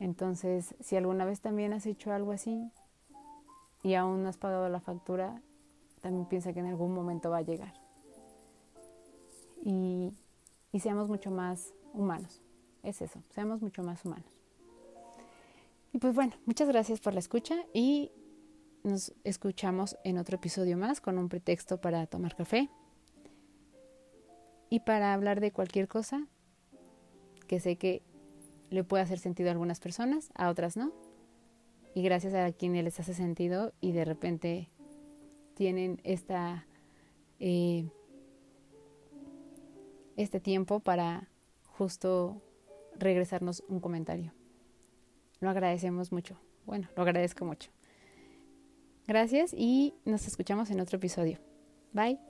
[0.00, 2.72] Entonces, si alguna vez también has hecho algo así
[3.82, 5.40] y aún no has pagado la factura,
[6.00, 7.74] también piensa que en algún momento va a llegar.
[9.62, 10.12] Y,
[10.72, 12.40] y seamos mucho más humanos.
[12.82, 14.32] Es eso, seamos mucho más humanos.
[15.92, 18.10] Y pues bueno, muchas gracias por la escucha y
[18.82, 22.70] nos escuchamos en otro episodio más con un pretexto para tomar café
[24.70, 26.26] y para hablar de cualquier cosa
[27.46, 28.02] que sé que
[28.70, 30.92] le puede hacer sentido a algunas personas, a otras no.
[31.94, 34.68] Y gracias a quienes les hace sentido y de repente
[35.54, 36.66] tienen esta
[37.40, 37.88] eh,
[40.16, 41.28] este tiempo para
[41.66, 42.40] justo
[42.98, 44.32] regresarnos un comentario.
[45.40, 46.36] Lo agradecemos mucho.
[46.66, 47.70] Bueno, lo agradezco mucho.
[49.06, 51.38] Gracias y nos escuchamos en otro episodio.
[51.92, 52.29] Bye.